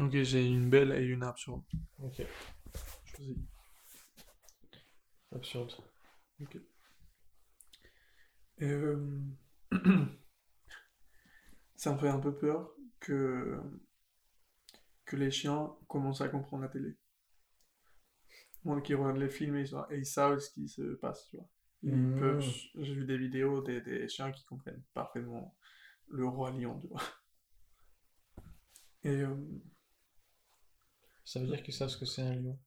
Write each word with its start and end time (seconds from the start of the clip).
Ok, 0.00 0.12
j'ai 0.22 0.46
une 0.46 0.70
belle 0.70 0.92
et 0.92 1.04
une 1.04 1.22
absurde. 1.22 1.62
Ok. 1.98 2.22
Choisis. 3.04 3.36
Absurde. 5.34 5.72
Ok. 6.40 6.58
Euh, 8.62 9.20
Ça 11.76 11.92
me 11.94 11.98
fait 11.98 12.08
un 12.08 12.18
peu 12.18 12.34
peur 12.34 12.72
que, 12.98 13.58
que 15.06 15.16
les 15.16 15.30
chiens 15.30 15.74
commencent 15.88 16.20
à 16.20 16.28
comprendre 16.28 16.62
la 16.64 16.68
télé. 16.68 16.96
Moi 18.64 18.80
qui 18.82 18.94
regarde 18.94 19.16
les 19.16 19.30
films 19.30 19.56
et 19.56 19.60
ils, 19.62 19.68
sa- 19.68 19.86
et 19.90 19.98
ils 19.98 20.04
savent 20.06 20.38
ce 20.38 20.50
qui 20.50 20.68
se 20.68 20.94
passe, 20.96 21.26
tu 21.30 21.36
vois. 21.36 21.48
Ils 21.82 21.92
peuvent... 22.18 22.44
J'ai 22.74 22.94
vu 22.94 23.06
des 23.06 23.16
vidéos 23.16 23.62
des, 23.62 23.80
des 23.80 24.06
chiens 24.08 24.30
qui 24.30 24.44
comprennent 24.44 24.82
parfaitement 24.92 25.56
le 26.08 26.26
roi 26.26 26.50
lion, 26.50 26.78
tu 26.80 26.88
vois. 26.88 27.00
Et 29.02 29.22
euh, 29.22 29.34
Ça 31.30 31.38
veut 31.38 31.46
dire 31.46 31.62
qu'ils 31.62 31.74
savent 31.74 31.88
ce 31.88 31.96
que 31.96 32.06
c'est 32.06 32.22
un 32.22 32.34
lion. 32.34 32.58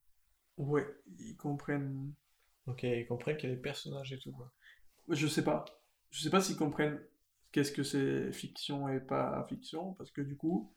ouais, 0.55 0.87
ils 1.19 1.35
comprennent 1.35 2.13
Ok, 2.65 2.83
ils 2.83 3.05
comprennent 3.05 3.35
qu'il 3.35 3.49
y 3.49 3.51
a 3.51 3.55
des 3.57 3.61
personnages 3.61 4.13
et 4.13 4.19
tout, 4.19 4.31
quoi. 4.31 4.53
Je 5.09 5.27
sais 5.27 5.43
pas. 5.43 5.65
Je 6.11 6.21
sais 6.21 6.29
pas 6.29 6.39
s'ils 6.39 6.55
comprennent 6.55 6.97
qu'est-ce 7.51 7.73
que 7.73 7.83
c'est 7.83 8.31
fiction 8.31 8.87
et 8.87 9.01
pas 9.01 9.45
fiction, 9.49 9.95
parce 9.95 10.11
que 10.11 10.21
du 10.21 10.37
coup, 10.37 10.73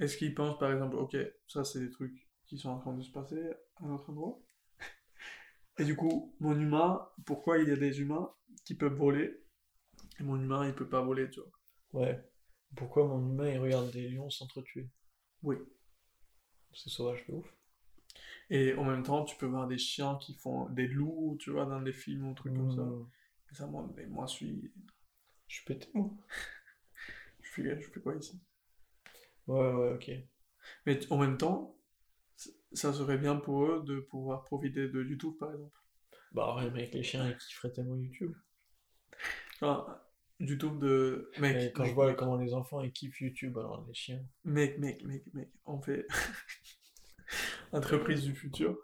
est-ce 0.00 0.16
qu'ils 0.16 0.34
pensent 0.34 0.58
par 0.58 0.72
exemple, 0.72 0.96
ok, 0.96 1.16
ça 1.46 1.62
c'est 1.62 1.78
des 1.78 1.90
trucs 1.90 2.28
qui 2.48 2.58
sont 2.58 2.70
en 2.70 2.80
train 2.80 2.94
de 2.94 3.02
se 3.02 3.12
passer 3.12 3.48
à 3.76 3.86
notre 3.86 4.10
endroit, 4.10 4.40
et 5.78 5.84
du 5.84 5.94
coup, 5.94 6.34
mon 6.40 6.58
humain, 6.58 7.08
pourquoi 7.26 7.58
il 7.58 7.68
y 7.68 7.72
a 7.72 7.76
des 7.76 8.00
humains 8.00 8.28
qui 8.64 8.74
peuvent 8.74 8.96
voler, 8.96 9.40
et 10.18 10.24
mon 10.24 10.34
humain 10.34 10.66
il 10.66 10.74
peut 10.74 10.88
pas 10.88 11.02
voler, 11.02 11.30
tu 11.30 11.38
vois? 11.38 12.02
Ouais. 12.02 12.28
Pourquoi 12.74 13.06
mon 13.06 13.20
humain 13.20 13.50
il 13.50 13.58
regarde 13.58 13.92
des 13.92 14.08
lions 14.08 14.30
s'entretuer? 14.30 14.88
Oui. 15.44 15.58
C'est 16.72 16.90
sauvage 16.90 17.26
de 17.26 17.34
ouf. 17.34 17.54
Et 18.50 18.74
en 18.74 18.84
même 18.84 19.02
temps, 19.02 19.24
tu 19.24 19.36
peux 19.36 19.46
voir 19.46 19.66
des 19.66 19.78
chiens 19.78 20.16
qui 20.16 20.34
font 20.34 20.68
des 20.70 20.86
loups, 20.86 21.36
tu 21.38 21.50
vois, 21.50 21.66
dans 21.66 21.80
des 21.82 21.92
films 21.92 22.28
ou 22.28 22.34
trucs 22.34 22.54
comme 22.54 22.70
ça. 22.70 22.88
Et 23.50 23.54
ça, 23.54 23.66
moi, 23.66 23.88
mais 23.96 24.06
moi, 24.06 24.26
je 24.26 24.32
suis. 24.32 24.72
Je 25.48 25.56
suis 25.56 25.64
pété, 25.64 25.88
moi. 25.94 26.10
Je 27.42 27.62
fais, 27.62 27.80
je 27.80 27.88
fais 27.88 28.00
quoi 28.00 28.14
ici? 28.14 28.38
Ouais, 29.46 29.72
ouais, 29.72 29.92
ok. 29.94 30.10
Mais 30.84 31.00
en 31.10 31.18
même 31.18 31.38
temps, 31.38 31.76
ça 32.72 32.92
serait 32.92 33.16
bien 33.18 33.36
pour 33.36 33.64
eux 33.64 33.82
de 33.86 34.00
pouvoir 34.00 34.44
profiter 34.44 34.88
de 34.88 35.02
YouTube, 35.02 35.34
par 35.38 35.52
exemple. 35.52 35.76
Bah 36.32 36.54
ouais, 36.56 36.70
mais 36.70 36.82
avec 36.82 36.94
les 36.94 37.02
chiens, 37.02 37.26
ils 37.28 37.36
kifferaient 37.36 37.72
tellement 37.72 37.96
YouTube. 37.96 38.34
YouTube 40.40 40.78
de... 40.78 41.30
Mec, 41.40 41.56
Et 41.56 41.72
quand 41.72 41.82
mec, 41.82 41.90
je 41.90 41.94
vois 41.94 42.06
mec, 42.08 42.16
comment 42.16 42.36
les 42.36 42.54
enfants 42.54 42.80
ils 42.80 42.92
kiffent 42.92 43.20
YouTube, 43.20 43.56
alors 43.58 43.84
les 43.86 43.94
chiens. 43.94 44.24
mec, 44.44 44.78
mec, 44.78 45.04
mec, 45.04 45.22
mec, 45.34 45.50
on 45.64 45.80
fait... 45.80 46.06
Entreprise 47.72 48.22
du 48.24 48.34
futur. 48.34 48.78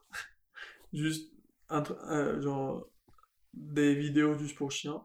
Juste, 0.93 1.33
entre- 1.69 1.99
euh, 2.11 2.41
genre, 2.43 2.89
des 3.55 3.95
vidéos 3.95 4.37
juste 4.39 4.57
pour 4.57 4.71
chiens, 4.71 5.03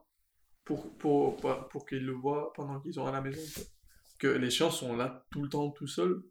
pour, 0.66 0.96
pour, 0.98 1.38
pour, 1.38 1.68
pour 1.70 1.86
qu'ils 1.86 2.06
le 2.06 2.14
voient 2.14 2.52
pendant 2.54 2.80
qu'ils 2.82 2.96
sont 2.96 3.06
à 3.06 3.12
la 3.12 3.22
maison. 3.22 3.42
Que 4.18 4.28
les 4.28 4.50
chiens 4.50 4.70
sont 4.70 4.98
là 4.98 5.26
tout 5.32 5.42
le 5.44 5.50
temps, 5.50 5.70
tout 5.72 5.88
seuls, 5.88 6.22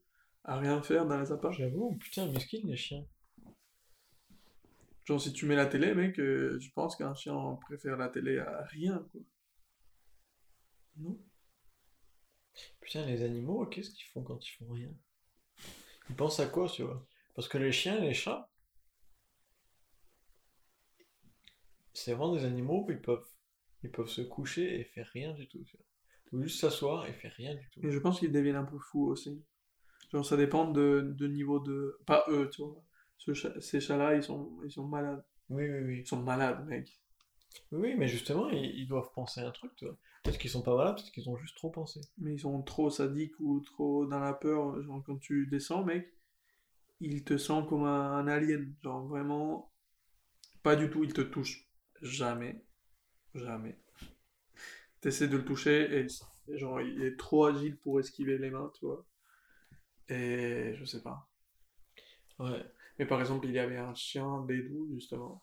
à 0.44 0.58
rien 0.58 0.82
faire 0.82 1.06
dans 1.06 1.18
les 1.18 1.32
apparts. 1.32 1.52
J'avoue, 1.52 1.96
putain, 1.96 2.30
mesquine 2.30 2.68
les 2.68 2.76
chiens. 2.76 3.04
Genre, 5.06 5.20
si 5.20 5.32
tu 5.32 5.46
mets 5.46 5.56
la 5.56 5.64
télé, 5.66 5.94
mec, 5.94 6.18
euh, 6.18 6.58
je 6.60 6.70
pense 6.72 6.94
qu'un 6.96 7.14
chien 7.14 7.34
préfère 7.62 7.96
la 7.96 8.08
télé 8.10 8.38
à 8.38 8.64
rien, 8.66 9.06
quoi. 9.10 9.22
Non? 10.98 11.18
Putain, 12.80 13.06
les 13.06 13.22
animaux, 13.22 13.64
qu'est-ce 13.66 13.90
qu'ils 13.92 14.08
font 14.08 14.24
quand 14.24 14.44
ils 14.44 14.50
font 14.50 14.66
rien? 14.72 14.90
Ils 16.10 16.16
pensent 16.16 16.40
à 16.40 16.46
quoi, 16.46 16.68
tu 16.68 16.82
vois? 16.82 17.06
Parce 17.34 17.48
que 17.48 17.56
les 17.56 17.72
chiens, 17.72 17.98
les 18.00 18.12
chats, 18.12 18.50
c'est 21.92 22.12
vraiment 22.12 22.34
des 22.34 22.44
animaux 22.44 22.84
où 22.86 22.90
ils 22.90 23.00
peuvent, 23.00 23.26
ils 23.82 23.90
peuvent 23.90 24.08
se 24.08 24.22
coucher 24.22 24.80
et 24.80 24.84
faire 24.84 25.08
rien 25.12 25.32
du 25.34 25.48
tout, 25.48 25.62
tu 25.64 25.76
vois. 25.76 25.86
Ou 26.32 26.42
juste 26.42 26.60
s'asseoir 26.60 27.06
et 27.06 27.12
faire 27.12 27.32
rien 27.36 27.54
du 27.54 27.68
tout. 27.70 27.80
Et 27.86 27.90
je 27.90 27.98
pense 27.98 28.18
qu'ils 28.18 28.32
deviennent 28.32 28.56
un 28.56 28.64
peu 28.64 28.78
fous 28.78 29.06
aussi. 29.06 29.42
Genre, 30.12 30.24
ça 30.26 30.36
dépend 30.36 30.70
de, 30.70 31.14
de 31.16 31.28
niveau 31.28 31.60
de... 31.60 31.98
Pas 32.06 32.24
eux, 32.28 32.50
tu 32.52 32.62
vois. 32.62 32.82
Ce 33.18 33.34
chat- 33.34 33.60
ces 33.60 33.80
chats-là, 33.80 34.14
ils 34.16 34.22
sont, 34.22 34.50
ils 34.64 34.72
sont 34.72 34.86
malades. 34.86 35.24
Oui, 35.50 35.68
oui, 35.70 35.80
oui. 35.84 35.98
Ils 36.00 36.06
sont 36.06 36.22
malades, 36.22 36.66
mec. 36.66 37.00
Oui, 37.72 37.80
oui, 37.80 37.94
mais 37.96 38.08
justement, 38.08 38.50
ils, 38.50 38.78
ils 38.80 38.88
doivent 38.88 39.12
penser 39.14 39.40
à 39.40 39.48
un 39.48 39.52
truc, 39.52 39.72
tu 39.76 39.86
vois. 39.86 39.96
Peut-être 40.28 40.40
qu'ils 40.40 40.50
sont 40.50 40.62
pas 40.62 40.76
malades, 40.76 40.96
peut-être 40.96 41.10
qu'ils 41.10 41.30
ont 41.30 41.38
juste 41.38 41.56
trop 41.56 41.70
pensé. 41.70 42.00
Mais 42.18 42.34
ils 42.34 42.40
sont 42.40 42.62
trop 42.62 42.90
sadiques 42.90 43.40
ou 43.40 43.60
trop 43.60 44.04
dans 44.04 44.20
la 44.20 44.34
peur. 44.34 44.82
Genre, 44.82 45.02
quand 45.06 45.16
tu 45.16 45.46
descends, 45.46 45.84
mec, 45.84 46.12
ils 47.00 47.24
te 47.24 47.38
sentent 47.38 47.66
comme 47.66 47.84
un, 47.84 48.28
alien. 48.28 48.74
Genre, 48.82 49.06
vraiment... 49.06 49.72
Pas 50.62 50.76
du 50.76 50.90
tout, 50.90 51.02
ils 51.02 51.14
te 51.14 51.22
touchent. 51.22 51.66
Jamais. 52.02 52.62
Jamais. 53.34 53.78
T'essaies 55.00 55.28
de 55.28 55.38
le 55.38 55.44
toucher 55.46 55.98
et 55.98 56.06
genre, 56.58 56.82
il 56.82 57.02
est 57.02 57.16
trop 57.16 57.46
agile 57.46 57.78
pour 57.78 57.98
esquiver 57.98 58.36
les 58.36 58.50
mains, 58.50 58.70
tu 58.78 58.84
vois. 58.84 59.06
Et 60.10 60.74
je 60.74 60.84
sais 60.84 61.02
pas. 61.02 61.26
Ouais. 62.38 62.66
Mais 62.98 63.06
par 63.06 63.20
exemple, 63.20 63.46
il 63.46 63.52
y 63.52 63.58
avait 63.58 63.78
un 63.78 63.94
chien 63.94 64.42
bédou, 64.42 64.90
justement. 64.92 65.42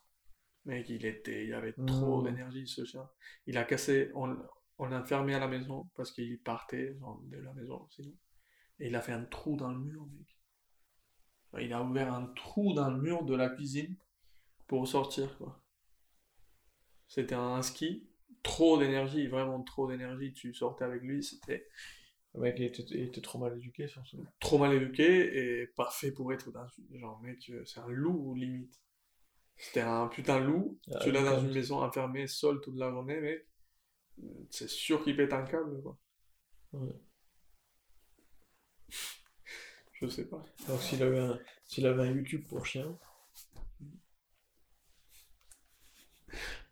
Mec, 0.66 0.90
il 0.90 1.06
était, 1.06 1.46
il 1.46 1.53
avait 1.56 1.73
trop 1.73 2.22
Mm. 2.22 2.25
d'énergie, 2.25 2.67
ce 2.67 2.85
chien. 2.85 3.09
Il 3.47 3.57
a 3.57 3.63
cassé, 3.63 4.12
on, 4.13 4.35
on 4.78 4.86
l'a 4.88 5.03
fermé 5.03 5.34
à 5.34 5.40
la 5.40 5.47
maison 5.47 5.90
parce 5.96 6.12
qu'il 6.12 6.40
partait 6.40 6.97
de 7.24 7.38
la 7.38 7.53
maison, 7.53 7.88
sinon. 7.90 8.13
Et 8.80 8.88
il 8.88 8.96
a 8.96 9.02
fait 9.02 9.13
un 9.13 9.24
trou 9.24 9.56
dans 9.56 9.72
le 9.72 9.80
mur, 9.80 10.06
mec. 10.08 10.28
Il 11.62 11.72
a 11.72 11.81
ouvert 11.81 12.13
un 12.13 12.25
trou 12.36 12.74
dans 12.74 12.90
le 12.90 13.00
mur 13.00 13.24
de 13.24 13.34
la 13.34 13.50
cuisine 13.50 13.96
pour 14.68 14.88
sortir, 14.88 15.38
quoi. 15.38 15.62
C'était 17.08 17.35
un 17.35 17.62
ski, 17.62 18.09
trop 18.44 18.78
d'énergie, 18.78 19.28
vraiment 19.28 19.62
trop 19.64 19.88
d'énergie. 19.88 20.34
Tu 20.34 20.53
sortais 20.53 20.84
avec 20.84 21.02
lui, 21.02 21.24
c'était 21.24 21.68
Le 22.34 22.41
mec, 22.41 22.56
il 22.58 22.66
était, 22.66 22.84
il 22.90 23.03
était 23.03 23.22
trop 23.22 23.40
mal 23.40 23.56
éduqué, 23.56 23.88
surtout. 23.88 24.25
trop 24.40 24.58
mal 24.58 24.74
éduqué 24.74 25.62
et 25.62 25.68
pas 25.68 25.90
fait 25.91 26.12
pour 26.12 26.34
être 26.34 26.52
dans 26.52 26.68
une... 26.68 27.00
Genre, 27.00 27.22
mec, 27.22 27.52
c'est 27.66 27.80
un 27.80 27.88
loup, 27.88 28.35
limite. 28.35 28.81
C'était 29.56 29.81
un 29.81 30.08
putain 30.08 30.41
de 30.41 30.47
loup. 30.47 30.78
Ah, 30.94 31.00
tu 31.00 31.12
l'as 31.12 31.24
dans 31.24 31.40
une 31.40 31.53
maison 31.53 31.81
enfermée, 31.81 32.28
seul 32.28 32.59
toute 32.59 32.75
la 32.75 32.90
journée, 32.90 33.22
mec. 33.22 33.47
C'est 34.50 34.70
sûr 34.70 35.03
qu'il 35.03 35.16
pète 35.16 35.34
un 35.34 35.44
câble, 35.44 35.81
quoi. 35.81 35.98
Ouais. 36.74 36.96
Je 39.94 40.08
sais 40.08 40.26
pas. 40.26 40.44
Donc 40.68 40.81
s'il 40.81 41.02
avait 41.03 41.20
un, 41.20 41.40
s'il 41.66 41.86
avait 41.88 42.03
un 42.08 42.12
YouTube 42.12 42.46
pour 42.48 42.66
chiens, 42.66 42.98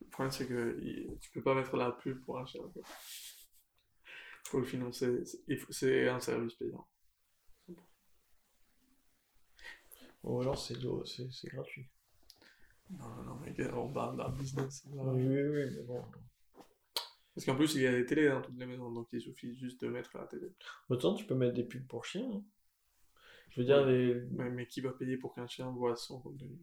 Le 0.02 0.08
problème, 0.12 0.32
c'est 0.32 0.48
que 0.48 0.78
il- 0.82 1.18
tu 1.20 1.32
peux 1.32 1.42
pas 1.42 1.56
mettre 1.56 1.76
la 1.78 1.92
pub 1.92 2.22
pour 2.24 2.38
un 2.40 2.46
chien, 2.46 2.62
quoi. 2.74 2.84
Faut 4.46 4.60
le 4.60 4.66
financer. 4.66 5.26
C'est- 5.26 5.42
un 6.10 6.20
service 6.22 6.54
payant. 6.54 6.88
ou 10.24 10.42
alors 10.42 10.58
c'est 10.58 10.76
c'est 11.06 11.32
c'est 11.32 11.50
gratuit. 11.50 11.88
Non, 12.92 13.24
non, 13.26 13.36
mec, 13.40 13.60
on 13.74 13.92
parle 13.92 14.18
d'un 14.18 14.30
business. 14.30 14.84
là. 14.94 15.04
Oui, 15.04 15.24
oui, 15.26 15.66
mais 15.76 15.84
bon. 15.84 16.04
Parce 17.36 17.46
qu'en 17.46 17.56
plus, 17.56 17.76
il 17.76 17.82
y 17.82 17.88
a 17.88 17.92
des 17.92 18.06
télés 18.06 18.30
dans 18.30 18.42
toutes 18.42 18.58
les 18.60 18.66
maisons, 18.66 18.92
donc 18.92 19.08
il 19.12 19.22
suffit 19.22 19.56
juste 19.56 19.82
de 19.82 19.88
mettre 19.88 20.18
la 20.18 20.26
télé. 20.26 20.48
Autant 20.90 21.16
tu 21.16 21.26
peux 21.26 21.36
mettre 21.36 21.54
des 21.54 21.64
pubs 21.64 21.88
pour 21.88 22.06
chiens. 22.06 22.30
hein. 22.32 22.44
Je 23.52 23.62
veux 23.62 23.66
dire, 23.66 23.86
les... 23.86 24.16
Mais, 24.32 24.50
mais 24.50 24.68
qui 24.68 24.82
va 24.82 24.92
payer 24.92 25.18
pour 25.18 25.34
qu'un 25.36 25.48
chien 25.48 25.70
voit 25.70 25.96
son 25.96 26.20
contenu 26.20 26.58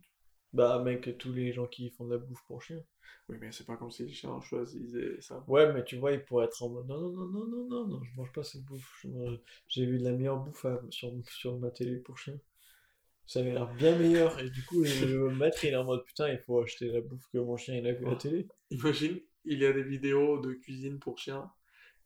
bah 0.53 0.83
mec, 0.83 1.17
tous 1.19 1.33
les 1.33 1.53
gens 1.53 1.67
qui 1.67 1.91
font 1.91 2.05
de 2.07 2.11
la 2.15 2.19
bouffe 2.19 2.43
pour 2.49 2.61
chiens. 2.63 2.83
Oui, 3.29 3.37
mais 3.41 3.53
c'est 3.53 3.65
pas 3.65 3.77
comme 3.77 3.91
si 3.91 4.05
les 4.05 4.13
chiens 4.13 4.41
choisissaient 4.41 5.21
ça. 5.21 5.45
Ouais, 5.47 5.73
mais 5.73 5.85
tu 5.85 5.97
vois, 5.97 6.13
ils 6.13 6.25
pourraient 6.25 6.47
être 6.47 6.63
en 6.65 6.71
mode 6.71 6.89
non, 6.89 6.99
non, 7.01 7.11
non, 7.11 7.27
non, 7.29 7.47
non, 7.47 7.69
non, 7.69 7.87
non, 7.87 8.03
je 8.03 8.17
mange 8.17 8.33
pas 8.33 8.43
cette 8.43 8.65
bouffe. 8.65 9.07
J'ai 9.69 9.87
vu 9.87 9.99
de 9.99 10.05
la 10.05 10.13
meilleure 10.13 10.39
bouffe 10.39 10.65
à- 10.65 10.81
sur, 10.91 11.13
sur 11.31 11.59
ma 11.59 11.71
télé 11.71 11.97
pour 11.99 12.19
chiens. 12.19 12.39
Ça 13.27 13.41
avait 13.41 13.53
l'air 13.53 13.73
bien 13.75 13.97
meilleur. 13.97 14.39
Et 14.41 14.51
du 14.51 14.65
coup, 14.65 14.83
le 14.83 15.31
maître, 15.37 15.65
il 15.65 15.71
est 15.71 15.77
en 15.77 15.85
mode 15.85 16.05
putain, 16.05 16.29
il 16.29 16.39
faut 16.41 16.61
acheter 16.61 16.89
la 16.91 17.01
bouffe 17.01 17.29
que 17.33 17.39
mon 17.39 17.57
chien 17.57 17.77
il 17.77 17.87
a 17.87 17.93
vu 17.93 18.05
à 18.07 18.11
la 18.11 18.17
télé. 18.17 18.49
Imagine, 18.71 19.21
il 19.45 19.59
y 19.59 19.67
a 19.67 19.73
des 19.73 19.83
vidéos 19.83 20.41
de 20.41 20.53
cuisine 20.55 20.99
pour 20.99 21.19
chiens, 21.19 21.51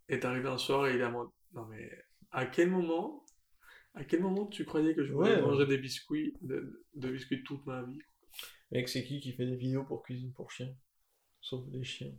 et 0.09 0.21
t'arrives 0.21 0.47
un 0.47 0.59
soir 0.59 0.87
et 0.87 0.95
il 0.95 1.01
est 1.01 1.05
en 1.05 1.13
mode 1.13 1.31
Non, 1.53 1.67
mais 1.67 1.91
à 2.31 2.47
quel 2.47 2.71
moment 2.71 3.25
À 3.95 4.05
quel 4.05 4.21
moment 4.21 4.47
tu 4.47 4.65
croyais 4.65 4.95
que 4.95 5.05
je 5.05 5.13
voulais 5.13 5.37
Ouais. 5.37 5.43
manger 5.43 5.67
des 5.67 5.79
biscuits, 5.79 6.35
de, 6.43 6.85
de 6.95 7.11
biscuits 7.11 7.43
toute 7.45 7.65
ma 7.67 7.83
vie? 7.83 8.01
Mec, 8.71 8.89
c'est 8.89 9.05
qui 9.05 9.21
qui 9.21 9.33
fait 9.33 9.47
des 9.47 9.57
vidéos 9.57 9.85
pour 9.85 10.03
cuisine 10.03 10.33
pour 10.33 10.51
chiens? 10.51 10.75
Sauf 11.41 11.69
des 11.69 11.85
chiens. 11.85 12.15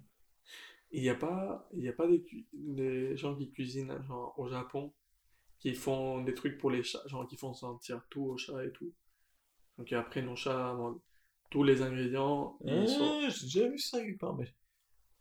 Il 0.91 1.01
n'y 1.01 1.09
a 1.09 1.15
pas, 1.15 1.67
il 1.73 1.83
y 1.83 1.89
a 1.89 1.93
pas 1.93 2.07
des, 2.53 3.17
gens 3.17 3.35
qui 3.35 3.51
cuisinent 3.51 4.01
genre, 4.03 4.33
au 4.39 4.47
Japon 4.47 4.93
qui 5.59 5.73
font 5.73 6.23
des 6.23 6.33
trucs 6.33 6.57
pour 6.57 6.69
les 6.69 6.83
chats, 6.83 7.01
genre 7.07 7.27
qui 7.27 7.37
font 7.37 7.53
sentir 7.53 8.05
tout 8.09 8.23
aux 8.23 8.37
chats 8.37 8.63
et 8.63 8.71
tout. 8.71 8.93
Donc 9.77 9.91
après, 9.91 10.21
nos 10.21 10.35
chats, 10.35 10.77
tous 11.49 11.63
les 11.63 11.81
ingrédients, 11.81 12.57
ils 12.63 12.87
sont, 12.87 13.29
j'ai 13.29 13.45
déjà 13.45 13.67
vu 13.67 13.79
ça 13.79 13.99
quelque 13.99 14.19
part, 14.19 14.35
mais. 14.35 14.47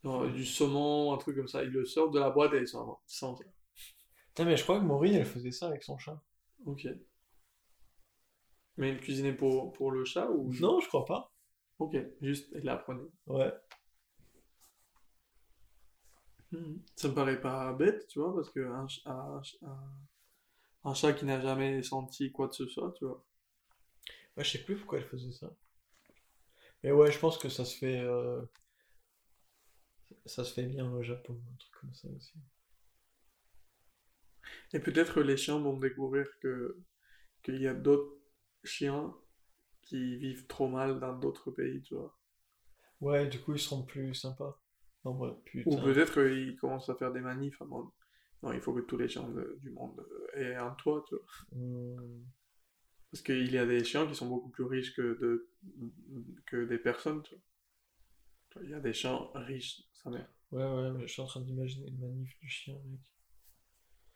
Genre, 0.04 0.28
du 0.28 0.44
saumon, 0.46 1.12
un 1.14 1.18
truc 1.18 1.36
comme 1.36 1.48
ça, 1.48 1.64
ils 1.64 1.70
le 1.70 1.84
sortent 1.84 2.14
de 2.14 2.20
la 2.20 2.30
boîte 2.30 2.54
et 2.54 2.60
ils 2.60 2.68
sont 2.68 2.98
sans 3.06 3.36
ça. 3.36 3.44
Putain, 4.28 4.46
mais 4.46 4.56
je 4.56 4.64
crois 4.64 4.78
que 4.80 4.84
Maureen, 4.84 5.14
elle 5.14 5.26
faisait 5.26 5.52
ça 5.52 5.68
avec 5.68 5.82
son 5.84 5.98
chat. 5.98 6.20
Ok. 6.66 6.86
Mais 8.76 8.90
il 8.90 9.00
cuisinait 9.00 9.32
pour, 9.32 9.72
pour 9.72 9.90
le 9.90 10.04
chat 10.04 10.30
ou... 10.30 10.52
Non, 10.60 10.80
je 10.80 10.86
crois 10.88 11.04
pas. 11.04 11.32
Ok, 11.80 11.96
juste, 12.20 12.48
il 12.54 12.68
apprenait. 12.68 13.10
Ouais. 13.26 13.52
Mhm. 16.52 16.80
Ça 16.96 17.08
me 17.08 17.14
paraît 17.14 17.38
pas 17.40 17.70
bête, 17.74 18.06
tu 18.08 18.18
vois, 18.18 18.34
parce 18.34 18.48
que 18.50 18.60
un, 18.60 18.88
ch- 18.88 19.02
un, 19.06 19.42
ch- 19.42 19.58
un- 19.62 19.92
un 20.90 20.94
chat 20.94 21.12
qui 21.14 21.24
n'a 21.26 21.40
jamais 21.40 21.82
senti 21.82 22.32
quoi 22.32 22.48
que 22.48 22.54
ce 22.54 22.66
soit, 22.68 22.92
tu 22.92 23.04
vois. 23.06 23.24
Ouais, 24.36 24.44
je 24.44 24.50
sais 24.52 24.58
plus 24.64 24.76
pourquoi 24.76 24.98
elle 24.98 25.04
faisait 25.06 25.32
ça. 25.32 25.50
Mais 26.82 26.92
ouais, 26.92 27.10
je 27.10 27.18
pense 27.18 27.38
que 27.38 27.48
ça 27.48 27.64
se 27.64 27.76
fait. 27.76 27.98
euh, 28.00 28.40
Ça 30.26 30.44
se 30.44 30.52
fait 30.52 30.66
bien 30.66 30.90
au 30.92 31.02
Japon, 31.02 31.40
un 31.50 31.56
truc 31.56 31.72
comme 31.80 31.94
ça 31.94 32.08
aussi. 32.14 32.34
Et 34.74 34.78
peut-être 34.78 35.22
les 35.22 35.38
chiens 35.38 35.58
vont 35.58 35.78
découvrir 35.78 36.26
que 36.40 36.76
qu'il 37.42 37.62
y 37.62 37.68
a 37.68 37.74
d'autres 37.74 38.16
chiens 38.64 39.14
qui 39.82 40.16
vivent 40.16 40.46
trop 40.48 40.68
mal 40.68 41.00
dans 41.00 41.14
d'autres 41.18 41.50
pays, 41.52 41.82
tu 41.82 41.94
vois. 41.94 42.18
Ouais, 43.00 43.26
du 43.28 43.38
coup, 43.40 43.52
ils 43.54 43.60
seront 43.60 43.82
plus 43.82 44.14
sympas. 44.14 44.60
Non, 45.04 45.16
ouais, 45.18 45.30
Ou 45.66 45.78
peut-être 45.78 46.14
qu'ils 46.14 46.56
commencent 46.56 46.88
à 46.88 46.94
faire 46.94 47.12
des 47.12 47.20
manifs 47.20 47.60
mode, 47.60 47.86
non, 48.42 48.52
il 48.52 48.60
faut 48.60 48.72
que 48.74 48.80
tous 48.80 48.96
les 48.98 49.08
chiens 49.08 49.28
de- 49.28 49.58
du 49.62 49.70
monde 49.70 50.04
aient 50.34 50.54
un 50.54 50.70
toit, 50.72 51.04
tu 51.08 51.14
vois. 51.14 51.24
Hmm. 51.52 52.24
Parce 53.10 53.22
qu'il 53.22 53.50
y 53.50 53.56
a 53.56 53.64
des 53.64 53.82
chiens 53.82 54.06
qui 54.06 54.14
sont 54.14 54.28
beaucoup 54.28 54.50
plus 54.50 54.64
riches 54.64 54.94
que, 54.94 55.18
de, 55.18 55.48
que 56.46 56.64
des 56.66 56.76
personnes, 56.78 57.22
tu 57.22 57.34
vois. 57.34 57.42
Il 58.62 58.70
y 58.70 58.74
a 58.74 58.80
des 58.80 58.92
chiens 58.92 59.28
riches, 59.34 59.82
sa 59.92 60.10
mère. 60.10 60.28
Ouais, 60.52 60.64
ouais, 60.64 60.90
mais 60.92 61.06
je 61.06 61.12
suis 61.12 61.22
en 61.22 61.26
train 61.26 61.40
d'imaginer 61.40 61.88
une 61.88 61.98
manif 61.98 62.38
du 62.40 62.48
chien, 62.48 62.74
mec. 62.86 63.00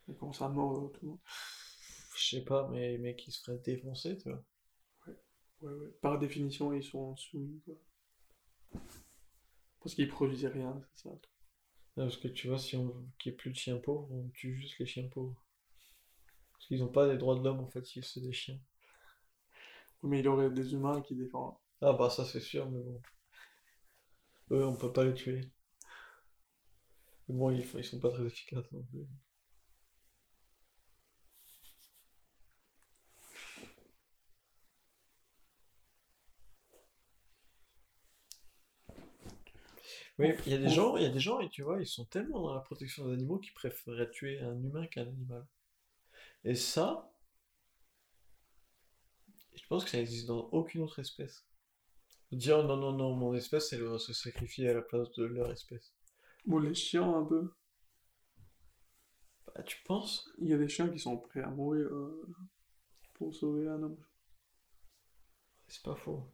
Ils 0.08 0.16
commencent 0.16 0.42
à 0.42 0.48
mordre 0.48 0.90
tout 0.92 1.00
le 1.04 1.08
monde. 1.10 1.20
Je 2.16 2.36
sais 2.36 2.44
pas, 2.44 2.68
mais 2.68 2.90
les 2.92 2.98
mecs, 2.98 3.26
ils 3.26 3.32
se 3.32 3.42
feraient 3.42 3.58
défoncer, 3.58 4.16
tu 4.18 4.28
vois. 4.28 4.44
Ouais, 5.60 5.70
ouais. 5.70 5.88
Par 6.00 6.18
définition, 6.18 6.72
ils 6.72 6.82
sont 6.82 7.16
soumis, 7.16 7.60
quoi. 7.64 7.74
Parce 9.80 9.94
qu'ils 9.94 10.08
produisent 10.08 10.46
rien, 10.46 10.80
c'est 10.94 11.08
ça. 11.08 11.10
Non, 11.10 12.04
parce 12.04 12.16
que 12.16 12.28
tu 12.28 12.48
vois, 12.48 12.58
si 12.58 12.76
on 12.76 12.94
qu'il 13.18 13.32
n'y 13.32 13.34
ait 13.34 13.36
plus 13.36 13.50
de 13.50 13.56
chiens 13.56 13.76
pauvres, 13.78 14.08
on 14.12 14.28
tue 14.30 14.54
juste 14.54 14.78
les 14.78 14.86
chiens 14.86 15.08
pauvres. 15.08 15.42
Parce 16.52 16.66
qu'ils 16.66 16.78
n'ont 16.80 16.88
pas 16.88 17.08
des 17.08 17.18
droits 17.18 17.36
de 17.36 17.42
l'homme, 17.44 17.60
en 17.60 17.68
fait, 17.68 17.84
si 17.84 18.02
c'est 18.02 18.20
des 18.20 18.32
chiens. 18.32 18.58
Oui, 20.02 20.10
Mais 20.10 20.18
il 20.20 20.24
y 20.24 20.28
aurait 20.28 20.50
des 20.50 20.72
humains 20.72 21.00
qui 21.02 21.14
défendent. 21.14 21.54
Ah 21.80 21.92
bah 21.92 22.10
ça 22.10 22.24
c'est 22.24 22.40
sûr, 22.40 22.68
mais 22.70 22.80
bon. 22.80 23.00
Eux, 24.50 24.64
on 24.66 24.76
peut 24.76 24.92
pas 24.92 25.04
les 25.04 25.14
tuer. 25.14 25.50
Mais 27.28 27.36
bon, 27.36 27.50
ils, 27.52 27.64
ils 27.76 27.84
sont 27.84 28.00
pas 28.00 28.10
très 28.10 28.26
efficaces 28.26 28.70
non 28.72 28.82
plus. 28.82 29.06
Oui, 40.18 40.34
il 40.46 40.52
y 40.52 40.54
a 40.54 40.58
des 40.58 40.68
gens, 40.68 40.96
il 40.96 41.02
y 41.02 41.06
a 41.06 41.10
des 41.10 41.18
gens, 41.20 41.40
et 41.40 41.48
tu 41.48 41.62
vois, 41.62 41.80
ils 41.80 41.86
sont 41.86 42.04
tellement 42.04 42.42
dans 42.42 42.54
la 42.54 42.60
protection 42.60 43.06
des 43.06 43.14
animaux 43.14 43.38
qu'ils 43.38 43.54
préféreraient 43.54 44.10
tuer 44.10 44.40
un 44.40 44.54
humain 44.62 44.86
qu'un 44.86 45.02
animal. 45.08 45.46
Et 46.44 46.54
ça, 46.56 47.10
je 49.54 49.66
pense 49.68 49.84
que 49.84 49.90
ça 49.90 50.00
existe 50.00 50.26
dans 50.26 50.48
aucune 50.52 50.82
autre 50.82 50.98
espèce. 51.00 51.47
Dire 52.30 52.62
non, 52.62 52.76
non, 52.76 52.92
non, 52.92 53.14
mon 53.14 53.34
espèce, 53.34 53.72
elle 53.72 53.80
doit 53.80 53.98
se 53.98 54.12
sacrifier 54.12 54.68
à 54.68 54.74
la 54.74 54.82
place 54.82 55.10
de 55.12 55.24
leur 55.24 55.50
espèce. 55.50 55.94
Ou 56.46 56.58
les 56.58 56.74
chiens, 56.74 57.14
un 57.14 57.24
peu. 57.24 57.52
Bah, 59.46 59.62
tu 59.62 59.78
penses? 59.84 60.28
Il 60.38 60.48
y 60.48 60.52
a 60.52 60.58
des 60.58 60.68
chiens 60.68 60.88
qui 60.88 60.98
sont 60.98 61.16
prêts 61.16 61.42
à 61.42 61.48
mourir 61.48 61.86
euh, 61.86 62.26
pour 63.14 63.34
sauver 63.34 63.66
un 63.68 63.82
homme. 63.82 63.96
C'est 65.68 65.82
pas 65.82 65.96
faux. 65.96 66.30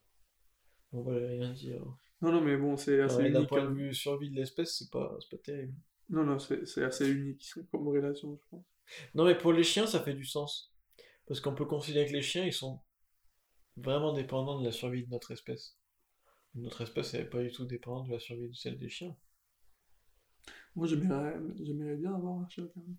On 0.93 1.03
va 1.03 1.15
rien 1.15 1.53
dire. 1.53 1.83
Non, 2.21 2.33
non, 2.33 2.41
mais 2.41 2.57
bon, 2.57 2.77
c'est 2.77 3.01
assez 3.01 3.17
Ouais, 3.17 3.31
D'un 3.31 3.41
unique. 3.41 3.49
point 3.49 3.63
de 3.63 3.69
hein. 3.69 3.75
vue 3.75 3.95
survie 3.95 4.31
de 4.31 4.37
l'espèce, 4.37 4.79
c'est 4.79 4.91
pas, 4.91 5.17
pas 5.31 5.39
terrible. 5.39 5.75
Non, 6.09 6.25
non, 6.25 6.39
c'est 6.39 6.67
c'est 6.67 6.85
assez 6.85 7.09
unique 7.09 7.45
comme 7.71 7.89
relation, 7.89 8.37
je 8.37 8.49
pense. 8.51 8.65
Non, 9.15 9.25
mais 9.25 9.37
pour 9.37 9.53
les 9.53 9.63
chiens, 9.65 9.87
ça 9.87 10.03
fait 10.03 10.15
du 10.15 10.25
sens. 10.25 10.73
Parce 11.27 11.41
qu'on 11.41 11.55
peut 11.55 11.65
considérer 11.65 12.07
que 12.07 12.13
les 12.13 12.23
chiens, 12.23 12.45
ils 12.45 12.53
sont 12.53 12.81
vraiment 13.77 14.13
dépendants 14.13 14.61
de 14.61 14.65
la 14.65 14.73
survie 14.73 15.05
de 15.05 15.11
notre 15.11 15.31
espèce. 15.31 15.79
Notre 16.55 16.81
espèce, 16.83 17.15
n'est 17.15 17.25
pas 17.25 17.43
du 17.43 17.53
tout 17.53 17.65
dépendante 17.65 18.07
de 18.09 18.13
la 18.13 18.19
survie 18.19 18.49
de 18.49 18.55
celle 18.55 18.79
des 18.79 18.89
chiens. 18.89 19.15
Moi, 20.77 20.87
j'aimerais 20.87 21.37
j'aimerais 21.63 21.97
bien 21.97 22.15
avoir 22.15 22.41
un 22.41 22.49
chien, 22.49 22.67
quand 22.75 22.81
même. 22.81 22.97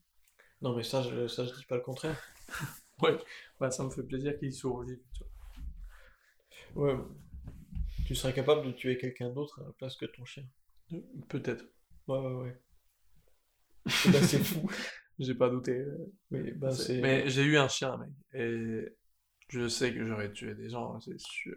Non, 0.61 0.75
mais 0.75 0.83
ça, 0.83 1.01
je, 1.01 1.27
ça, 1.27 1.45
je 1.45 1.53
dis 1.53 1.65
pas 1.65 1.75
le 1.75 1.81
contraire. 1.81 2.21
Ouais, 3.01 3.17
ouais, 3.59 3.71
ça 3.71 3.83
me 3.83 3.89
fait 3.89 4.03
plaisir 4.03 4.39
qu'il 4.39 4.53
vois. 6.75 6.93
Ouais. 6.93 6.95
Tu 8.05 8.15
serais 8.15 8.33
capable 8.33 8.65
de 8.67 8.71
tuer 8.71 8.97
quelqu'un 8.97 9.29
d'autre 9.29 9.59
à 9.61 9.65
la 9.65 9.71
place 9.73 9.95
que 9.97 10.05
ton 10.05 10.23
chien. 10.25 10.45
Peut-être. 11.27 11.65
Ouais, 12.07 12.19
ouais, 12.19 12.33
ouais. 12.33 12.61
Bah, 14.11 14.21
c'est 14.23 14.43
fou. 14.43 14.69
J'ai 15.19 15.35
pas 15.35 15.49
douté. 15.49 15.71
euh, 15.73 16.11
Oui, 16.31 16.51
bah, 16.53 16.71
c'est- 16.71 16.83
c'est. 16.83 17.01
Mais 17.01 17.29
j'ai 17.29 17.43
eu 17.43 17.57
un 17.57 17.67
chien, 17.67 17.97
mec. 17.97 18.09
Et 18.33 18.87
je 19.49 19.67
sais 19.67 19.93
que 19.93 20.03
j'aurais 20.05 20.31
tué 20.31 20.55
des 20.55 20.69
gens, 20.69 20.99
c'est 20.99 21.19
sûr. 21.19 21.55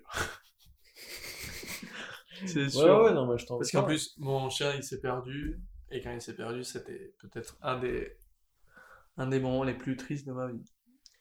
C'est 2.46 2.64
Ouais, 2.64 2.70
sûr. 2.70 3.02
ouais, 3.02 3.12
non, 3.14 3.26
mais 3.26 3.38
je 3.38 3.46
t'en 3.46 3.58
Parce 3.58 3.70
qu'en 3.70 3.84
plus, 3.84 4.14
mon 4.18 4.48
chien, 4.50 4.74
il 4.74 4.82
s'est 4.82 5.00
perdu. 5.00 5.60
Et 5.90 6.00
quand 6.00 6.12
il 6.12 6.20
s'est 6.20 6.36
perdu, 6.36 6.64
c'était 6.64 7.14
peut-être 7.18 7.56
un 7.62 7.78
des... 7.78 8.16
un 9.16 9.26
des 9.26 9.40
moments 9.40 9.64
les 9.64 9.74
plus 9.74 9.96
tristes 9.96 10.26
de 10.26 10.32
ma 10.32 10.48
vie. 10.48 10.64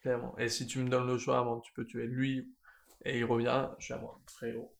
Clairement. 0.02 0.38
Et 0.38 0.50
si 0.50 0.68
tu 0.68 0.80
me 0.80 0.90
donnes 0.90 1.08
le 1.08 1.18
choix, 1.18 1.40
avant, 1.40 1.60
tu 1.60 1.74
peux 1.74 1.86
tuer 1.86 2.08
lui 2.08 2.50
et 3.06 3.20
il 3.20 3.26
revient, 3.26 3.70
je 3.80 3.86
suis 3.86 3.94
à 3.94 3.98
moi, 3.98 4.20
frérot. 4.28 4.74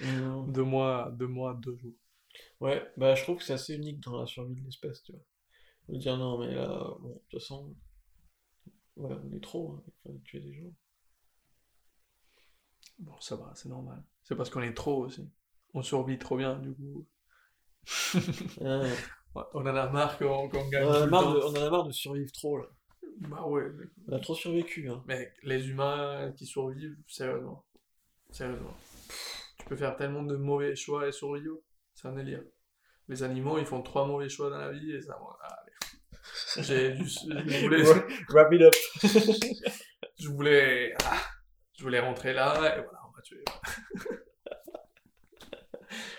Mmh. 0.00 0.52
Deux 0.52 0.64
mois, 0.64 1.10
deux 1.12 1.26
mois, 1.26 1.54
deux 1.54 1.76
jours. 1.76 1.94
Ouais, 2.60 2.90
bah 2.96 3.14
je 3.14 3.22
trouve 3.24 3.38
que 3.38 3.44
c'est 3.44 3.52
assez 3.54 3.74
unique 3.74 4.00
dans 4.00 4.18
la 4.18 4.26
survie 4.26 4.54
de 4.54 4.64
l'espèce, 4.64 5.02
tu 5.02 5.12
vois. 5.12 5.20
De 5.88 5.98
dire 5.98 6.16
non, 6.16 6.38
mais 6.38 6.54
là, 6.54 6.68
bon, 7.00 7.08
de 7.10 7.18
toute 7.30 7.40
façon, 7.40 7.74
ouais, 8.96 9.14
on 9.24 9.32
est 9.36 9.40
trop, 9.42 9.72
hein, 9.74 9.82
il 9.86 9.92
faut 10.02 10.18
tuer 10.24 10.40
des 10.40 10.54
gens. 10.54 10.72
Bon, 12.98 13.20
ça 13.20 13.36
va, 13.36 13.52
c'est 13.54 13.68
normal. 13.68 14.02
C'est 14.24 14.36
parce 14.36 14.50
qu'on 14.50 14.62
est 14.62 14.74
trop 14.74 15.04
aussi. 15.04 15.28
On 15.74 15.82
survit 15.82 16.18
trop 16.18 16.36
bien, 16.36 16.58
du 16.58 16.74
coup. 16.74 17.06
Ah, 18.64 18.82
Ouais, 19.34 19.44
on 19.54 19.62
en 19.62 19.74
a 19.74 19.88
marre 19.88 20.18
qu'on 20.18 20.48
qu'on 20.50 20.68
gagne 20.68 20.84
on, 20.84 20.90
en 20.90 20.92
a 20.92 21.06
marre 21.06 21.32
de, 21.34 21.40
on 21.40 21.50
en 21.52 21.66
a 21.66 21.70
marre 21.70 21.84
de 21.84 21.92
survivre 21.92 22.30
trop, 22.32 22.58
là. 22.58 22.66
Bah 23.20 23.46
ouais. 23.46 23.64
On 24.08 24.12
a 24.16 24.20
trop 24.20 24.34
survécu, 24.34 24.90
hein. 24.90 25.02
Mec, 25.06 25.32
les 25.42 25.68
humains 25.70 26.32
qui 26.36 26.44
survivent, 26.44 26.96
sérieusement. 27.08 27.64
Sérieusement. 28.30 28.76
Tu 29.58 29.64
peux 29.66 29.76
faire 29.76 29.96
tellement 29.96 30.22
de 30.22 30.36
mauvais 30.36 30.76
choix 30.76 31.08
et 31.08 31.12
survivre. 31.12 31.56
C'est 31.94 32.08
un 32.08 32.12
délire. 32.12 32.42
Les 33.08 33.22
animaux, 33.22 33.58
ils 33.58 33.64
font 33.66 33.80
trois 33.82 34.06
mauvais 34.06 34.28
choix 34.28 34.50
dans 34.50 34.58
la 34.58 34.72
vie 34.72 34.92
et 34.92 35.00
ça, 35.00 35.18
allez. 35.42 35.72
J'ai 36.62 36.92
du- 36.92 37.06
je 37.08 37.60
voulais, 37.62 37.82
Wrap 38.28 38.52
it 38.52 38.62
up. 38.62 38.74
je 40.18 40.28
voulais, 40.28 40.94
ah, 41.06 41.20
je 41.78 41.82
voulais 41.82 42.00
rentrer 42.00 42.32
là 42.34 42.54
et 42.76 42.82
voilà, 42.82 42.98
on 43.08 43.16
m'a 43.16 43.22
tué. 43.22 43.42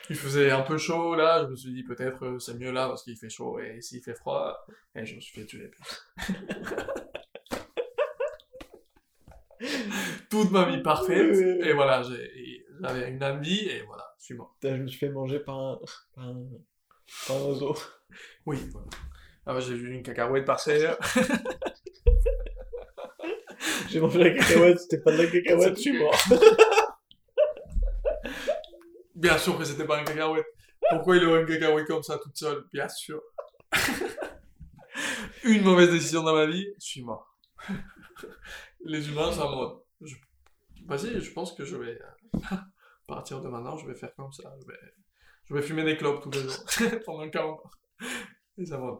Il 0.10 0.18
faisait 0.18 0.52
un 0.52 0.62
peu 0.62 0.78
chaud 0.78 1.16
là, 1.16 1.44
je 1.44 1.48
me 1.48 1.56
suis 1.56 1.72
dit 1.72 1.84
peut-être 1.84 2.26
euh, 2.26 2.38
c'est 2.40 2.56
mieux 2.56 2.72
là 2.72 2.88
parce 2.88 3.04
qu'il 3.04 3.16
fait 3.16 3.30
chaud 3.30 3.60
et 3.60 3.80
s'il 3.82 4.02
fait 4.02 4.16
froid, 4.16 4.66
et 4.96 5.06
je 5.06 5.16
me 5.16 5.22
suis 5.22 5.40
fait 5.40 5.46
tuer. 5.46 5.72
Toute 10.30 10.52
ma 10.52 10.66
vie 10.66 10.82
parfaite, 10.82 11.38
et 11.64 11.72
voilà, 11.74 12.04
j'avais 12.82 13.10
une 13.10 13.24
amie 13.24 13.66
et 13.66 13.84
voilà, 13.84 14.14
je 14.20 14.26
suis 14.26 14.36
mort. 14.36 14.54
Putain, 14.60 14.76
je 14.76 14.82
me 14.82 14.88
suis 14.88 15.00
fait 15.00 15.08
manger 15.10 15.40
par 15.40 15.58
un, 15.58 15.80
par 16.14 16.26
un, 16.26 16.44
par 17.28 17.38
un 17.38 17.46
oiseau. 17.46 17.74
Oui, 18.46 18.58
voilà. 18.72 18.88
Ah 19.46 19.54
bah, 19.54 19.62
j'ai 19.62 19.76
vu 19.76 19.94
une 19.94 20.04
cacahuète 20.04 20.44
par 20.46 20.62
terre. 20.62 20.98
J'ai 23.90 24.00
mangé 24.00 24.20
la 24.20 24.30
cacahuète, 24.32 24.80
c'était 24.80 25.00
pas 25.00 25.12
de 25.12 25.18
la 25.18 25.28
cacahuète, 25.32 25.76
je 25.76 25.82
suis 25.82 26.00
mort. 26.00 26.16
Bien 29.24 29.38
sûr 29.38 29.58
que 29.58 29.64
c'était 29.64 29.86
pas 29.86 30.00
une 30.00 30.06
cacahuète. 30.06 30.46
Pourquoi 30.90 31.16
il 31.16 31.24
aurait 31.24 31.44
une 31.44 31.48
cacahuète 31.48 31.88
comme 31.88 32.04
ça 32.04 32.18
toute 32.18 32.36
seule? 32.36 32.66
Bien 32.74 32.90
sûr. 32.90 33.22
une 35.46 35.64
mauvaise 35.64 35.92
décision 35.92 36.24
dans 36.24 36.36
ma 36.36 36.46
vie, 36.46 36.68
je 36.78 36.86
suis 36.86 37.04
mort. 37.04 37.34
Les 38.84 39.08
humains, 39.08 39.32
ça 39.32 39.46
mode. 39.46 39.78
Je... 40.02 40.16
Vas-y, 40.86 41.22
je 41.22 41.32
pense 41.32 41.54
que 41.54 41.64
je 41.64 41.78
vais. 41.78 42.02
euh, 42.02 42.36
à 42.52 42.68
partir 43.08 43.40
de 43.40 43.48
maintenant, 43.48 43.78
je 43.78 43.88
vais 43.88 43.96
faire 43.96 44.14
comme 44.16 44.34
ça. 44.34 44.54
Je 44.60 44.68
vais, 44.68 44.80
je 45.46 45.54
vais 45.54 45.62
fumer 45.62 45.86
des 45.86 45.96
clopes 45.96 46.22
tous 46.22 46.32
les 46.32 46.42
jours 46.42 46.66
pendant 47.06 47.30
40 47.30 47.62
ans. 47.62 47.72
Et 48.58 48.66
ça 48.66 48.78
va. 48.78 49.00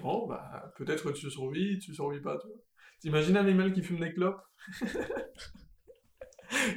Bon, 0.00 0.26
bah, 0.26 0.72
peut-être 0.76 1.12
tu 1.12 1.30
survis, 1.30 1.78
tu 1.78 1.92
survis 1.92 2.22
pas, 2.22 2.38
tu 2.38 2.46
vois. 2.46 2.56
T'imagines 3.00 3.36
un 3.36 3.44
animal 3.44 3.74
qui 3.74 3.82
fume 3.82 4.00
des 4.00 4.14
clopes? 4.14 4.40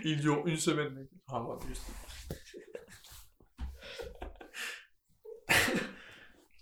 Il 0.04 0.20
dure 0.20 0.46
une 0.46 0.58
semaine, 0.58 0.94
mec. 0.94 1.08
Ah, 1.30 1.40
moi, 1.40 1.58
juste. 1.66 1.84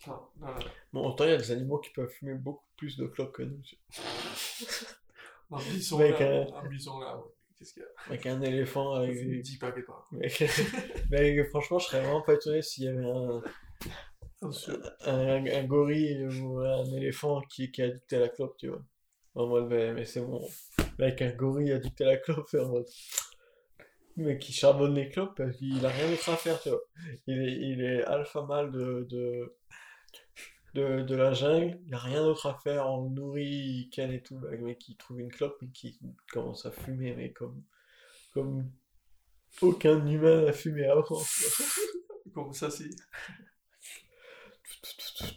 Non, 0.07 0.13
non, 0.13 0.17
non. 0.17 0.28
Bon, 0.93 1.07
autant 1.07 1.25
il 1.25 1.31
y 1.31 1.33
a 1.33 1.37
des 1.37 1.51
animaux 1.51 1.79
qui 1.79 1.91
peuvent 1.91 2.09
fumer 2.09 2.33
beaucoup 2.33 2.65
plus 2.77 2.97
de 2.97 3.05
clopes 3.07 3.33
que 3.33 3.43
nous. 3.43 3.61
Un 5.51 5.57
bison 5.57 5.97
là, 5.99 6.05
euh, 6.21 6.45
un 6.53 6.67
bison 6.67 6.99
là, 6.99 7.17
ouais. 7.17 7.23
Qu'est-ce 7.57 7.73
qu'il 7.73 7.81
y 7.81 7.85
a? 7.85 7.89
Avec 8.07 8.25
un 8.27 8.39
éléphant, 8.41 8.93
avec 8.95 9.15
des- 9.15 9.41
10 9.41 9.57
paquets 9.57 9.81
par. 9.81 10.07
Mais, 10.11 10.29
mais 11.09 11.43
franchement, 11.45 11.79
je 11.79 11.85
serais 11.87 12.01
vraiment 12.01 12.21
pas 12.21 12.35
étonné 12.35 12.61
s'il 12.61 12.83
y 12.83 12.87
avait 12.87 13.03
un, 13.03 13.41
un, 15.05 15.45
un 15.45 15.63
gorille 15.65 16.27
ou 16.41 16.59
un 16.59 16.85
éléphant 16.93 17.41
qui, 17.49 17.71
qui 17.71 17.81
est 17.81 17.85
addicté 17.85 18.17
à 18.17 18.19
la 18.19 18.29
clope, 18.29 18.55
tu 18.57 18.67
vois. 18.67 18.83
En 19.35 19.47
mode, 19.47 19.67
mais, 19.69 19.93
mais 19.93 20.05
c'est 20.05 20.21
bon. 20.21 20.47
Mec, 20.99 21.21
un 21.21 21.31
gorille 21.31 21.71
addicté 21.71 22.03
à 22.03 22.07
la 22.07 22.17
clope, 22.17 22.47
c'est 22.49 22.59
en 22.59 22.69
mode. 22.69 22.87
Mais 24.17 24.37
qui 24.37 24.51
charbonne 24.53 24.95
les 24.95 25.09
clopes 25.09 25.35
parce 25.37 25.55
qu'il 25.57 25.83
a 25.85 25.89
rien 25.89 26.09
d'autre 26.09 26.29
à 26.29 26.35
faire, 26.35 26.61
tu 26.61 26.69
vois. 26.69 26.81
Il 27.27 27.39
est, 27.41 27.53
il 27.53 27.81
est 27.83 28.03
alpha 28.03 28.41
de, 28.41 29.07
de, 29.09 29.55
de, 30.75 31.01
de 31.01 31.15
la 31.15 31.33
jungle, 31.33 31.79
il 31.85 31.93
a 31.93 31.97
rien 31.97 32.23
d'autre 32.23 32.47
à 32.47 32.57
faire, 32.59 32.87
on 32.89 33.05
le 33.05 33.09
nourrit, 33.09 33.45
il 33.45 33.89
canne 33.89 34.11
et 34.11 34.21
tout. 34.21 34.39
Le 34.39 34.57
mec, 34.59 34.87
il 34.87 34.97
trouve 34.97 35.19
une 35.19 35.31
clope 35.31 35.61
et 35.63 35.69
qui 35.69 35.99
commence 36.31 36.65
à 36.65 36.71
fumer, 36.71 37.15
mais 37.15 37.31
comme, 37.31 37.63
comme 38.33 38.69
aucun 39.61 40.05
humain 40.05 40.43
n'a 40.45 40.53
fumé 40.53 40.85
avant. 40.85 41.03
Comme 42.33 42.53
ça, 42.53 42.69
si. 42.69 42.87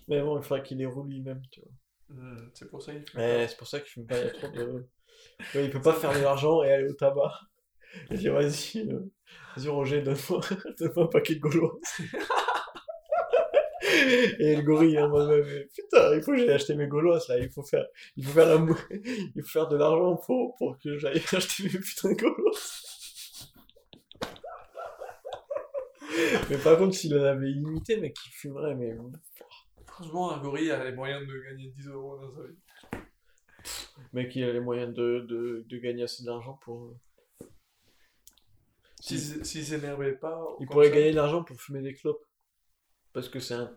Mais 0.08 0.20
bon, 0.20 0.38
il 0.38 0.42
faudra 0.42 0.60
qu'il 0.60 0.78
les 0.78 0.86
roule 0.86 1.08
lui-même, 1.08 1.40
tu 1.50 1.60
vois. 1.60 1.70
Hmm, 2.10 2.50
c'est 2.52 2.68
pour 2.68 2.82
ça 2.82 2.92
qu'il 2.94 3.18
Ouais, 3.18 3.46
c'est 3.48 3.56
pour 3.56 3.66
ça 3.66 3.78
je 3.78 3.84
fume 3.84 4.06
pas, 4.06 4.18
il 4.18 4.24
y 4.24 4.28
a 4.28 4.30
trop 4.30 4.48
de... 4.48 4.86
Ouais, 5.54 5.64
il 5.64 5.70
peut 5.70 5.80
pas 5.80 5.94
faire 5.94 6.12
de 6.12 6.18
l'argent 6.18 6.62
et 6.62 6.70
aller 6.70 6.88
au 6.88 6.92
tabac. 6.92 7.32
Et 8.10 8.16
dire, 8.16 8.34
vas-y, 8.34 8.78
euh, 8.78 9.10
vas-y 9.56 9.68
Roger, 9.68 10.02
donne-moi 10.02 10.40
donne 10.78 10.92
un 10.96 11.06
paquet 11.06 11.34
de 11.34 11.40
gaulois. 11.40 11.78
Et 14.38 14.56
le 14.56 14.62
gorille, 14.62 14.98
ouais, 14.98 15.42
mais 15.44 15.64
putain, 15.74 16.14
il 16.14 16.22
faut 16.22 16.32
que 16.32 16.38
j'aille 16.38 16.50
acheter 16.50 16.74
mes 16.74 16.86
gaulois, 16.86 17.18
là, 17.28 17.38
il 17.38 17.50
faut 17.50 17.62
faire, 17.62 17.86
il 18.16 18.24
faut 18.24 18.32
faire, 18.32 18.48
la 18.48 18.58
mou- 18.58 18.76
il 19.34 19.42
faut 19.42 19.48
faire 19.48 19.68
de 19.68 19.76
l'argent 19.76 20.16
pour, 20.16 20.54
pour 20.56 20.78
que 20.78 20.98
j'aille 20.98 21.22
acheter 21.32 21.64
mes 21.64 21.78
putains 21.78 22.10
de 22.12 22.14
gaulois. 22.20 22.52
mais 26.50 26.58
par 26.58 26.76
contre, 26.78 26.94
s'il 26.94 27.16
en 27.16 27.22
avait 27.24 27.50
illimité, 27.50 27.96
mec, 27.96 28.16
il 28.26 28.30
fumerait, 28.32 28.74
mais 28.74 28.96
Franchement, 29.86 30.32
un 30.32 30.40
gorille 30.42 30.70
a 30.70 30.82
les 30.84 30.92
moyens 30.92 31.26
de 31.26 31.38
gagner 31.40 31.68
10 31.68 31.88
euros 31.88 32.18
dans 32.18 32.32
sa 32.34 32.42
vie. 32.46 33.02
mec, 34.12 34.34
il 34.34 34.44
a 34.44 34.52
les 34.52 34.60
moyens 34.60 34.92
de, 34.94 35.20
de, 35.28 35.64
de 35.68 35.78
gagner 35.78 36.04
assez 36.04 36.24
d'argent 36.24 36.58
pour... 36.64 36.86
euh, 36.86 37.46
S'il 39.00 39.18
si, 39.20 39.44
s'il 39.44 39.64
s'énervait 39.66 40.12
pas. 40.16 40.42
Il 40.60 40.66
pourrait 40.66 40.88
ça- 40.88 40.94
gagner 40.94 41.10
de 41.10 41.16
l'argent 41.16 41.44
pour 41.44 41.60
fumer 41.60 41.82
des 41.82 41.94
clopes. 41.94 42.24
Parce 43.12 43.28
que 43.28 43.38
c'est 43.38 43.54
un. 43.54 43.70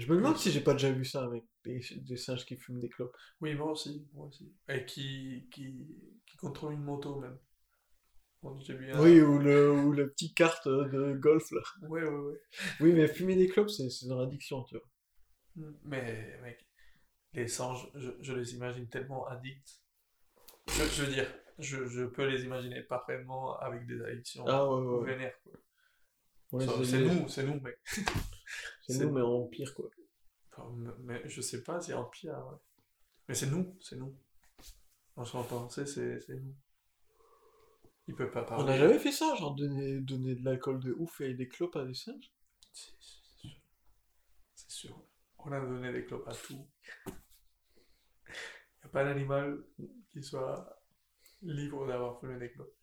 Je 0.00 0.10
me 0.10 0.16
demande 0.16 0.38
si 0.38 0.50
j'ai 0.50 0.62
pas 0.62 0.72
déjà 0.72 0.90
vu 0.90 1.04
ça 1.04 1.22
avec 1.24 1.44
des, 1.64 1.80
des 1.96 2.16
singes 2.16 2.46
qui 2.46 2.56
fument 2.56 2.80
des 2.80 2.88
clopes. 2.88 3.14
Oui, 3.42 3.54
moi 3.54 3.72
aussi. 3.72 4.08
Moi 4.14 4.26
aussi. 4.26 4.50
Et 4.68 4.86
qui, 4.86 5.46
qui, 5.52 5.86
qui 6.26 6.36
contrôle 6.38 6.72
une 6.72 6.82
moto 6.82 7.20
même. 7.20 7.38
Bon, 8.42 8.58
Oui, 8.98 9.20
ou 9.20 9.38
le, 9.38 9.70
ou 9.70 9.92
le 9.92 10.08
petit 10.10 10.32
carte 10.32 10.66
de 10.66 11.12
golf 11.12 11.50
là. 11.50 11.60
Ouais, 11.82 12.02
ouais, 12.02 12.08
ouais. 12.08 12.40
Oui, 12.80 12.92
mais 12.94 13.06
fumer 13.06 13.36
des 13.36 13.48
clopes, 13.48 13.68
c'est 13.68 14.06
dans 14.06 14.18
l'addiction, 14.18 14.64
tu 14.64 14.76
vois. 14.76 14.88
Hmm. 15.56 15.74
Mais, 15.84 16.38
mec, 16.40 16.66
les 17.34 17.46
singes, 17.48 17.90
je, 17.94 18.10
je 18.22 18.32
les 18.32 18.54
imagine 18.54 18.88
tellement 18.88 19.26
addicts. 19.26 19.82
Je, 20.68 20.84
je 20.84 21.02
veux 21.02 21.12
dire, 21.12 21.26
je, 21.58 21.86
je 21.86 22.04
peux 22.04 22.26
les 22.26 22.44
imaginer 22.44 22.82
parfaitement 22.82 23.58
avec 23.58 23.86
des 23.86 24.00
addictions 24.02 24.44
Ah 24.48 24.66
ouais, 24.66 24.80
ouais. 24.80 24.98
ouais. 25.00 25.12
vénères, 25.12 25.38
C'est 26.86 27.00
nous, 27.00 27.28
c'est 27.28 27.44
nous, 27.44 27.60
mec. 27.60 27.78
C'est 28.90 29.04
nous, 29.04 29.12
mais 29.12 29.22
en 29.22 29.46
pire, 29.46 29.74
quoi. 29.74 29.88
Enfin, 30.52 30.70
mais 31.00 31.22
je 31.28 31.40
sais 31.40 31.62
pas, 31.62 31.80
c'est 31.80 31.94
en 31.94 32.04
pire. 32.04 32.32
ouais. 32.34 32.56
Mais 33.28 33.34
c'est 33.34 33.46
nous, 33.46 33.76
c'est 33.80 33.96
nous. 33.96 34.16
En 35.16 35.24
se 35.24 35.32
penser, 35.32 35.86
c'est 35.86 36.20
c'est 36.20 36.34
nous. 36.36 36.54
Il 38.08 38.14
peut 38.14 38.30
pas 38.30 38.42
parler. 38.42 38.64
On 38.64 38.66
n'a 38.66 38.78
jamais 38.78 38.98
fait 38.98 39.12
ça, 39.12 39.34
genre 39.36 39.54
donner, 39.54 40.00
donner 40.00 40.34
de 40.34 40.44
l'alcool 40.44 40.80
de 40.80 40.92
ouf 40.92 41.20
et 41.20 41.34
des 41.34 41.46
clopes 41.48 41.76
à 41.76 41.84
des 41.84 41.94
singes? 41.94 42.32
Si, 42.72 42.92
si, 43.00 43.22
C'est 43.22 43.48
sûr. 43.48 43.60
C'est 44.54 44.70
sûr. 44.70 45.04
On 45.38 45.52
a 45.52 45.60
donné 45.60 45.92
des 45.92 46.04
clopes 46.04 46.26
à 46.26 46.34
tout. 46.34 46.66
Il 47.06 47.12
n'y 48.82 48.86
a 48.86 48.88
pas 48.88 49.04
d'animal 49.04 49.62
qui 50.10 50.22
soit 50.22 50.82
libre 51.42 51.86
d'avoir 51.86 52.18
fumé 52.18 52.38
des 52.38 52.50
clopes. 52.50 52.74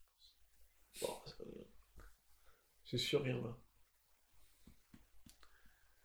Bon. 1.02 1.14
C'est 2.86 2.98
sûr, 2.98 3.22
rien 3.22 3.42
là. 3.42 3.58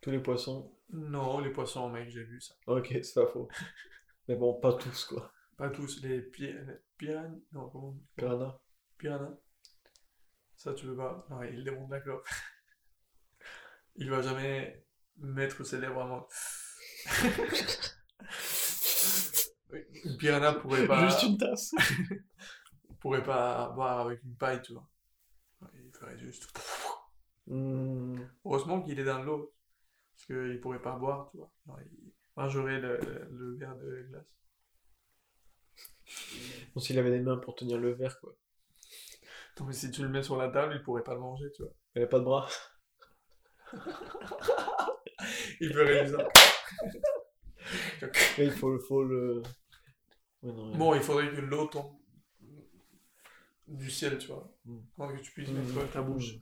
Tous 0.03 0.11
les 0.11 0.19
poissons? 0.19 0.69
Non, 0.91 1.39
les 1.39 1.49
poissons, 1.49 1.89
mec, 1.89 2.09
j'ai 2.09 2.25
vu 2.25 2.41
ça. 2.41 2.53
Ok, 2.67 2.89
c'est 2.89 3.13
pas 3.13 3.25
faux. 3.25 3.47
mais 4.27 4.35
bon, 4.35 4.59
pas 4.59 4.73
tous, 4.73 5.05
quoi. 5.05 5.31
Pas 5.55 5.69
tous. 5.69 6.01
Les 6.03 6.21
pi 6.21 6.41
les 6.41 6.81
piranhas. 6.97 7.39
Non, 7.53 7.69
comment 7.69 7.95
Piranha. 8.17 8.59
Piranha. 8.97 9.31
Ça, 10.57 10.73
tu 10.73 10.87
veux 10.87 10.97
pas? 10.97 11.25
Non, 11.29 11.41
il 11.43 11.63
démonte 11.63 11.89
la 11.89 12.01
clope. 12.01 12.27
Il 13.95 14.09
va 14.09 14.21
jamais 14.21 14.85
mettre 15.19 15.63
ses 15.63 15.79
lèvres. 15.79 16.27
Oui, 19.71 19.79
Une 20.03 20.17
piranha 20.17 20.51
pourrait 20.51 20.85
pas. 20.85 21.07
Juste 21.07 21.23
une 21.23 21.37
tasse. 21.37 21.73
pourrait 22.99 23.23
pas 23.23 23.69
boire 23.69 24.01
avec 24.01 24.21
une 24.23 24.35
paille, 24.35 24.61
tu 24.61 24.73
vois. 24.73 24.89
Il 25.75 25.91
ferait 25.93 26.19
juste. 26.19 26.49
Hmm. 27.47 28.19
Heureusement 28.43 28.81
qu'il 28.81 28.99
est 28.99 29.05
dans 29.05 29.23
l'eau. 29.23 29.53
Parce 30.27 30.39
qu'il 30.49 30.59
pourrait 30.61 30.81
pas 30.81 30.95
boire, 30.95 31.29
tu 31.31 31.37
vois. 31.37 31.51
Il 31.91 32.11
mangerait 32.35 32.79
le, 32.79 32.97
le- 32.97 33.27
le 33.31 33.57
verre 33.57 33.75
de 33.75 34.03
glace. 34.09 34.35
Bon, 36.73 36.79
s'il 36.81 36.97
avait 36.99 37.11
des 37.11 37.19
mains 37.19 37.37
pour 37.37 37.55
tenir 37.55 37.77
le 37.77 37.91
verre, 37.93 38.19
quoi. 38.19 38.35
Non, 39.59 39.65
mais 39.67 39.73
si 39.73 39.91
tu 39.91 40.01
le 40.01 40.09
mets 40.09 40.23
sur 40.23 40.37
la 40.37 40.49
table, 40.49 40.75
il 40.75 40.83
pourrait 40.83 41.03
pas 41.03 41.13
le 41.13 41.19
manger, 41.19 41.51
tu 41.55 41.63
vois. 41.63 41.73
Il 41.95 41.99
avait 42.01 42.09
pas 42.09 42.19
de 42.19 42.23
bras. 42.23 42.47
Il 45.59 45.73
ferait 45.73 46.03
bizarre. 46.03 46.27
Mais 48.37 48.45
il 48.45 48.51
faut, 48.51 48.77
faut 48.79 49.03
le. 49.03 49.41
Ouais, 50.41 50.51
non, 50.51 50.67
rien. 50.69 50.77
Bon, 50.77 50.95
il 50.95 51.01
faudrait 51.01 51.31
que 51.31 51.39
l'eau 51.41 51.67
tombe 51.67 51.95
du 53.67 53.89
ciel, 53.89 54.17
tu 54.17 54.27
vois. 54.27 54.51
Mm. 54.65 54.77
Avant 54.99 55.15
que 55.15 55.21
tu 55.21 55.31
puisses 55.31 55.49
Mm. 55.49 55.55
mettre 55.73 55.91
ta 55.91 56.01
bouche. 56.01 56.33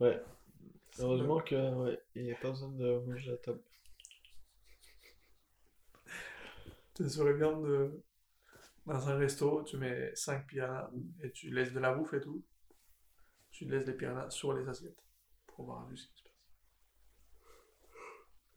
Ouais. 0.00 0.20
Heureusement 0.98 1.40
que, 1.40 1.74
ouais, 1.74 2.00
il 2.14 2.24
n'y 2.24 2.32
a 2.32 2.36
pas 2.36 2.50
besoin 2.50 2.68
de 2.70 2.98
manger 3.06 3.30
à 3.30 3.32
la 3.32 3.38
table. 3.38 3.60
Ça 6.96 7.08
serait 7.08 7.34
bien 7.34 7.52
de. 7.58 8.00
Dans 8.86 9.08
un 9.08 9.16
resto, 9.18 9.64
tu 9.64 9.76
mets 9.78 10.12
5 10.16 10.46
piranhas 10.46 10.90
et 11.22 11.30
tu 11.32 11.50
laisses 11.50 11.72
de 11.72 11.80
la 11.80 11.92
bouffe 11.94 12.14
et 12.14 12.20
tout. 12.20 12.44
Tu 13.52 13.64
laisses 13.64 13.86
les 13.86 13.92
piranhas 13.92 14.28
sur 14.30 14.52
les 14.54 14.68
assiettes 14.68 15.04
pour 15.46 15.66
voir 15.66 15.88
juste 15.88 16.06
ce 16.06 16.10
qui 16.10 16.18
se 16.18 16.24
passe. 16.24 16.34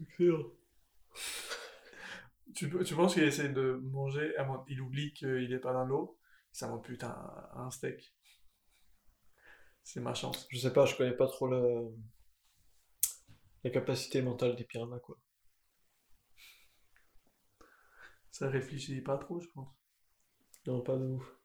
Excellent. 0.02 0.52
Tu, 2.56 2.70
peux- 2.70 2.84
tu 2.84 2.96
penses 2.96 3.14
qu'il 3.14 3.24
essaie 3.24 3.50
de 3.50 3.74
manger, 3.92 4.34
il 4.68 4.82
oublie 4.82 5.14
qu'il 5.14 5.52
est 5.54 5.60
pas 5.60 5.74
dans 5.74 5.86
l'eau, 5.86 6.18
ça 6.52 6.68
monte 6.68 6.86
putain 6.86 7.16
un 7.56 7.72
steak. 7.72 8.14
C'est 9.84 10.00
ma 10.02 10.14
chance. 10.14 10.48
Je 10.52 10.58
sais 10.60 10.74
pas, 10.74 10.86
je 10.86 10.96
connais 10.96 11.16
pas 11.16 11.28
trop 11.28 11.48
la, 11.48 11.62
la 13.64 13.70
capacité 13.72 14.22
mentale 14.22 14.56
des 14.56 14.64
piranhas, 14.64 15.00
quoi. 15.00 15.18
Ça 18.32 18.50
réfléchit 18.50 19.02
pas 19.02 19.18
trop, 19.18 19.40
je 19.40 19.48
pense. 19.50 19.70
Non, 20.66 20.82
pas 20.82 20.98
de 20.98 21.06
ouf. 21.06 21.43